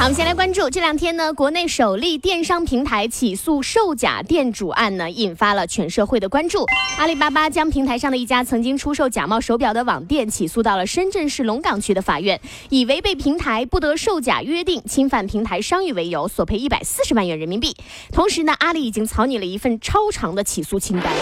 [0.00, 6.64] 好，我们先来关注这两天呢，国内首例电商平台起诉售假店主案呢，引发了全社会的关注。
[6.96, 12.40] 阿里巴巴将平台上的一家曾经出售假冒手表的网店起诉到了深圳市龙岗区的法院，
[12.70, 17.76] 以违背平台不得售假约定、侵犯平台商誉为由，索赔一百四十万元人民币。
[18.10, 21.12] 同时呢，阿里已经草拟了一份超长的起诉清单。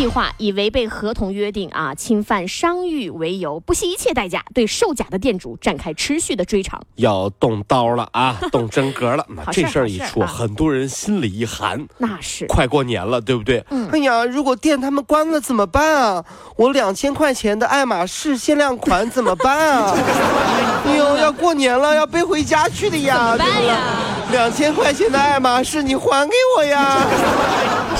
[0.00, 6.80] 计划以违背合同约定啊、侵犯商誉为由，不惜一切代价对售假的店主展开持续的追偿。
[6.94, 9.26] 要动刀了啊， 动真格了。
[9.28, 11.86] 那这事儿一出，很多人心里一寒。
[11.98, 13.62] 那是快过年了，对不对？
[13.68, 16.24] 嗯哎呀，如果店他们关了怎么办啊？
[16.56, 19.94] 我两千块钱的爱马仕限量款怎么办啊？
[20.88, 23.36] 哎呦，要过年了，要背回家去的呀！
[23.36, 23.76] 怎么办呀？
[24.32, 26.96] 两千块钱的爱马仕，你还给我呀！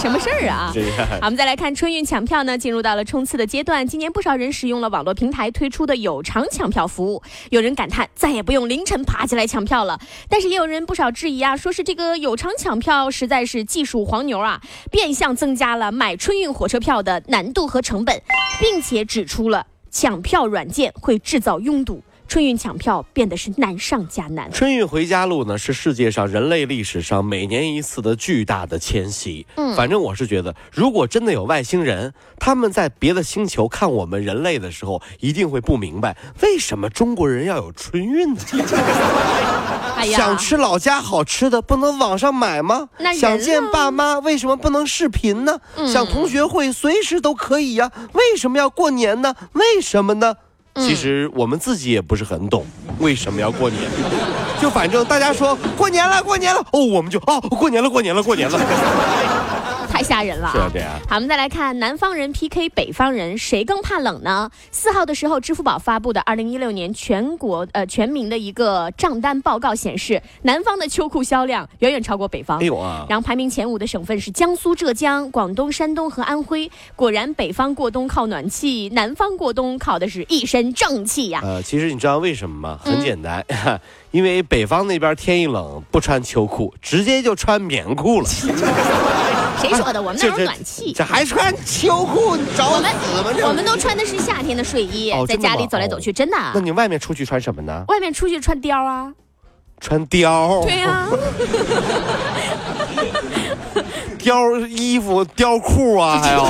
[0.00, 0.72] 什么事儿 啊？
[1.20, 3.86] 好，我们再来看春运抢票呢，进入到了冲刺的阶段。
[3.86, 18.18] 今年不少人使用了网络平台推出的有偿抢票服务，有人感叹再也不用凌晨爬起来抢票了，但是也有人不少质疑啊，说是这个有偿抢票实在是技术黄牛啊，变相增加了买春运火车票的难度和成本，
[18.58, 24.52] 并且指出了抢票软件会制造拥堵，春运抢票变得是难上加难。
[24.52, 29.44] 春运回家路呢，是世界上人类历史上每年一次的巨大的迁徙。
[29.56, 38.40] 嗯反正我是觉得，如果真的有外星人，他们在别的星球看我们人类的时候，一定会不明白为什么中国人要有春运呢？
[39.98, 45.58] 哎呀，想吃老家好吃的，不能网上买吗想见爸妈，为什么不能视频呢？
[45.74, 49.34] 嗯想同学会，随时都可以呀、为什么要过年呢？
[49.54, 50.36] 为什么呢？
[50.76, 52.64] 其实我们自己也不是很懂，
[52.98, 53.82] 为什么要过年？
[54.60, 58.58] 就反正大家说过年了，过年了，哦，我们就哦，过年了，过年了，过年了。
[60.00, 60.52] 太吓人了啊！
[60.54, 60.88] 是啊，这样。
[61.06, 64.50] 好，我们再来看南方人 PK 北方人，谁更怕冷呢？
[64.70, 72.58] 四号的时候，支付宝发布的二零一六年全国呃全民的一个账单报告显示，南方的秋裤销量远远超过北方。
[72.60, 73.04] 哎呦啊！
[73.10, 76.70] 然后排名前五的省份是江苏、浙江、广东、山东和安徽。
[76.96, 81.40] 果然，北方过冬靠暖气，南方过冬靠的是一身正气呀。
[81.44, 82.78] 呃，其实你知道为什么吗？
[82.86, 83.44] 嗯很简单，
[84.12, 88.28] 因为北方那边天一冷不穿秋裤，直接就穿棉裤了。
[89.60, 90.00] 谁说的？
[90.00, 90.92] 我们那有暖气。
[90.92, 93.30] 这还穿秋裤，你找我们死吗？
[93.48, 96.36] 我们都穿的是夏天的睡衣，在家里走来走去，真的。
[96.54, 97.84] 那你外面出去穿什么呢？
[97.88, 99.12] 外面出去穿貂啊？
[99.80, 101.08] 穿貂，对呀、
[104.20, 106.46] 貂衣服、貂裤啊，还有这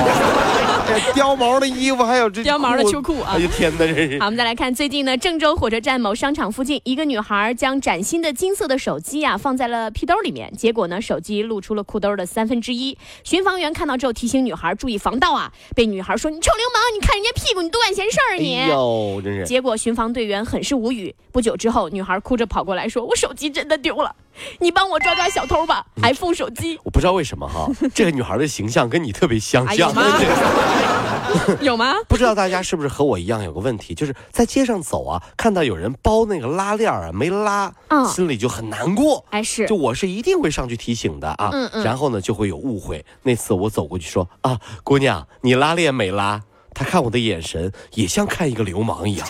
[1.15, 12.97] 貂毛的衣服，还有这貂毛的秋裤啊哎呀天哪，这是好，我们再来看最近呢，郑州火车站某商场附近，一个女孩将崭新的金色的手机啊放在了屁兜里面，结果呢，手机露出了裤兜的三分之一。
[13.25, 19.45] 巡防员看到之后提醒女孩注意防盗啊，被女孩说：“你臭流氓，你看人家屁股，你多管闲事儿啊你！”哎呦，真是。
[19.45, 21.15] 结果巡防队员很是无语。
[21.33, 24.15] 不久之后，女孩哭着跑过来说：“我手机真的丢了，
[24.61, 29.71] 你帮我抓抓小偷吧，iPhone 手机我不知道为什么哈， 这个女孩的形象跟你特别相像。
[29.73, 30.03] 哎有吗
[31.61, 31.95] 有吗？
[32.09, 39.25] 不知道大家是不是和我一样有个问题，就是在街上走啊，看到有人包那个拉链啊没拉，嗯心里就很难过。
[39.31, 43.05] 哎是就我是一定会上去提醒的啊，嗯嗯然后呢就会有误会。
[43.23, 46.41] 那次我走过去说啊，姑娘，你拉链没拉？
[46.75, 49.29] 她看我的眼神也像看一个流氓一样。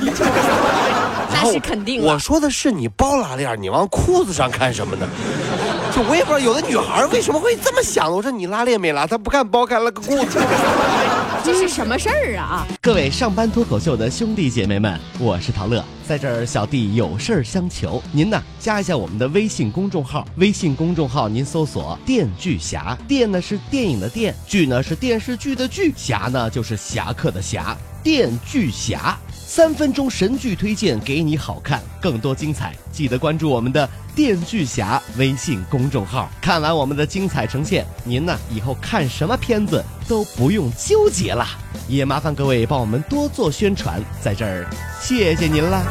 [1.42, 2.12] 那是肯定了。
[2.12, 5.08] 我说的是你包拉链，你往裤子上看什么呢？
[5.94, 8.12] 就我也不知道有的女孩为什么会这么想。
[8.12, 10.40] 我说你拉链没拉，她不看包看了个裤子。
[11.42, 12.66] 这是什么事儿啊？
[12.82, 29.18] 各位上班脱口秀的兄弟姐妹们，我是陶乐，在这儿小弟有事儿相求，您呢加一下我们的微信公众号，微信公众号您搜索“电锯侠”，电呢是电影的电，剧呢是电视剧的剧，侠呢就是侠客的侠，电锯侠。
[29.52, 36.30] 三分钟神剧推荐给你好看，更多精彩，记得关注我们的“电锯侠”微信公众号。
[36.40, 41.58] 看完我们的精彩呈现，您呢以后看什么片子都不用纠结啦。
[41.88, 44.70] 也麻烦各位帮我们多做宣传，在这儿
[45.00, 45.82] 谢谢您啦。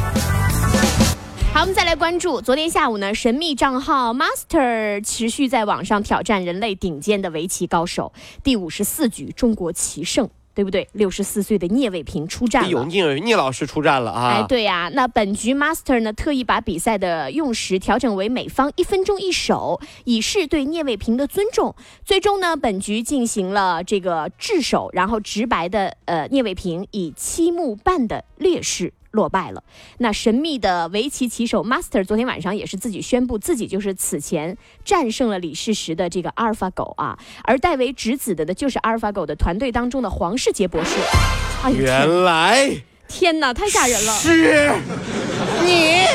[1.53, 10.29] 好，我们再来关注昨天下午呢，神秘账号 Master 持续在网上挑战人类顶尖的围棋高手，第五十四局中国棋圣
[10.59, 10.85] 对不对？
[10.91, 12.69] 六十四岁的聂卫平出战了。
[12.69, 14.41] 有聂聂老师出战了啊！
[14.41, 21.73] 哎，对呀，那本局 Master 呢特意把比赛的用时调整为每方一分钟一手，以示对聂卫平的尊重。
[22.03, 28.91] 最终呢，本局进行了这个制手，然后直白的呃，聂卫平以七目半的劣势。
[29.11, 29.63] 落败了。
[29.99, 40.95] 那神秘的围棋棋手 Master 昨天晚上也是自己宣布，自己就是此前战胜了李世石的这个阿尔法狗啊，而代为执子的呢，就是阿尔法狗的团队当中的黄世杰博士。
[41.63, 42.71] 哎原来
[43.07, 44.13] 天哪，太吓人了！
[44.13, 44.71] 是
[45.63, 46.05] 你，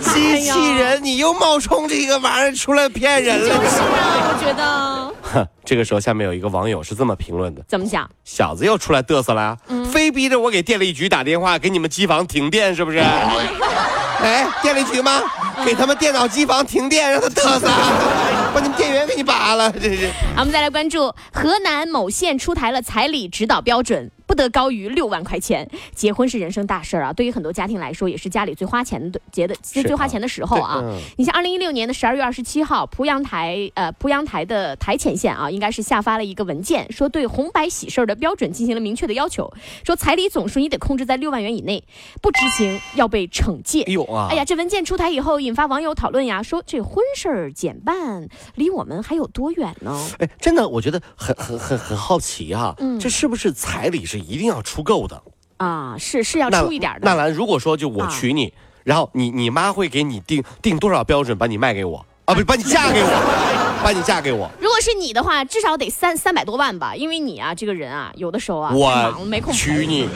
[0.00, 3.48] 机器人，你又冒充这个玩意儿出来骗人了。
[3.48, 5.12] 就是啊，我觉得。
[5.22, 8.08] 哼 这个时候，下面有一个网友是这么评论的：怎么讲？
[8.24, 9.58] 小子又出来嘚瑟了呀！
[10.04, 12.98] 非逼着我给电力局打电话，给你们机房停电是不是？
[14.20, 15.22] 哎，电力局吗？
[15.64, 17.66] 给他们电脑机房停电，让他嘚瑟，
[18.52, 20.08] 把你们电源给你拔了，这是。
[20.36, 24.10] 好，我们再来关注河南某县出台了彩礼指导标准。
[24.26, 25.68] 不得高于六万块钱。
[25.94, 30.82] 结婚是人生大事儿啊，对于很多家庭来说，也是家里最花钱的结的最最花钱的时候啊。
[31.16, 39.52] 你像二零一六年的十二月二十七号，濮阳台呃濮阳台的台前县啊，应该是下发了一个文件，说对红白喜事儿的标准进行了明确的要求，
[39.84, 41.84] 说彩礼总数你得控制在六万元以内，
[42.22, 43.82] 不执行要被惩戒。
[43.82, 44.28] 哎呦啊！
[44.30, 49.98] 哎呀，这文件出台以后，引发网友讨论呀，说这婚事儿减半，离我们还有多远呢？
[50.18, 54.13] 哎，真的，我觉得很很很很好奇哈，嗯，这是不是彩礼是？
[54.18, 55.22] 一定要出够的
[55.58, 57.00] 啊，是是要出一点的。
[57.02, 58.52] 纳兰，如果说就我娶你，
[58.82, 62.34] 然后你你妈会给你定定多少标准把你卖给我啊？
[62.34, 64.50] 不是把你嫁给我，把你嫁给我。
[64.60, 70.08] 如果是你的话，至少得三三百多万吧，因为你啊这个人啊，有的时候啊我没空娶你，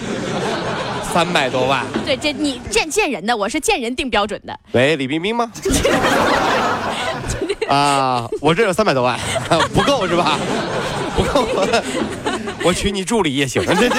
[1.13, 1.87] 三百多万。
[2.05, 4.59] 对，这你见见人的，我是见人定标准的。
[4.73, 5.51] 喂，李冰冰吗？
[7.69, 9.19] 啊，我这有三百多万，
[9.75, 10.39] 不够是吧？
[11.17, 11.47] 不够。
[12.65, 13.95] 我娶你助理也行，这这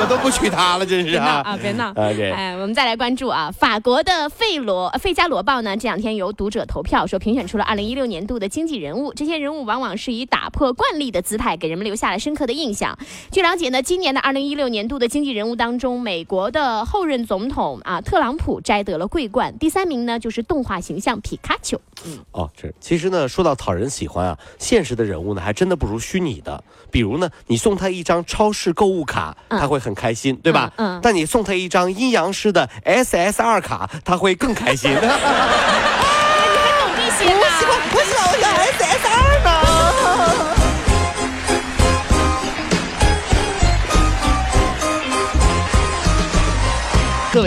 [0.00, 1.42] 我都不娶她了，真是啊！
[1.44, 1.92] 啊，别闹！
[1.94, 12.98] 哎，我们再来关注啊，法国的《费罗费加罗报》呢，这两天由读者投票说评选出了二零一六年度的经济人物，这些人物往往是以打破惯例的姿态，给人们留下了深刻的印象。
[13.30, 21.80] 据了解呢，今年的二零一六年度的经济人物当中，美国的后任总统啊特朗普摘得了桂冠，第三名呢就是动画形象皮卡丘。
[22.04, 26.62] 嗯，哦，这其实呢，说到讨人喜欢啊，现实的人物呢，还真的不如虚拟的。
[26.90, 30.72] 比如呢，你送他一张超市购物卡，他会很开心，对吧？
[30.76, 30.98] 嗯。
[31.02, 34.90] 但你送他一张阴阳师的 SSR 卡，他会更开心。